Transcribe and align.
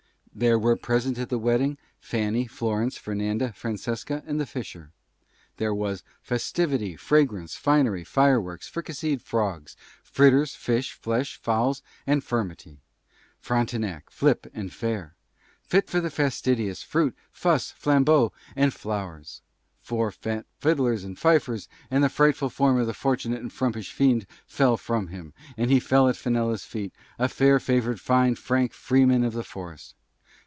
There 0.33 0.57
were 0.57 0.77
present 0.77 1.19
at 1.19 1.27
the 1.27 1.37
wedding, 1.37 1.77
Fanny, 1.99 2.47
Florence, 2.47 2.97
Fernanda, 2.97 3.51
Francesca, 3.51 4.23
and 4.25 4.39
the 4.39 4.45
Fisher; 4.45 4.93
there 5.57 5.73
was 5.75 6.03
Festivity, 6.21 6.95
Fragrance, 6.95 7.57
Finery, 7.57 8.05
Fireworks, 8.05 8.67
Fricaseed 8.69 9.21
Frogs, 9.21 9.75
Fritters, 10.01 10.55
Fish, 10.55 10.93
Flesh, 10.93 11.35
Fowls, 11.37 11.83
and 12.07 12.23
Furmity, 12.23 12.77
Frontinac, 13.39 14.09
Flip, 14.09 14.47
and 14.53 14.71
Fare, 14.73 15.15
Fit 15.61 15.89
For 15.89 15.99
the 15.99 16.09
Fastidious, 16.09 16.81
Fruit, 16.81 17.13
Fuss, 17.29 17.71
Flambeaux, 17.71 18.31
and 18.55 18.73
Flowers, 18.73 19.41
Four 19.81 20.11
Fat 20.13 20.45
Fiddlers 20.59 21.03
and 21.03 21.19
Fifers, 21.19 21.67
and 21.91 22.05
the 22.05 22.09
Frightful 22.09 22.49
Form 22.49 22.79
of 22.79 22.87
the 22.87 22.93
Fortunate 22.93 23.41
and 23.41 23.51
Frumpish 23.51 23.91
Fiend 23.91 24.25
Fell 24.47 24.77
From 24.77 25.07
him, 25.09 25.33
and 25.57 25.69
he 25.69 25.81
Fell 25.81 26.07
at 26.07 26.15
Fenella's 26.15 26.63
Feet, 26.63 26.93
a 27.19 27.27
Fair 27.27 27.59
Favoured, 27.59 27.99
Fine, 27.99 28.35
Frank 28.35 28.71
Freeman 28.71 29.25
of 29.25 29.33
the 29.33 29.43
Forest. 29.43 29.93